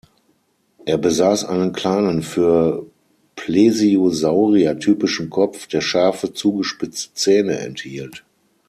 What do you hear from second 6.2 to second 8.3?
zugespitzte Zähne enthielt.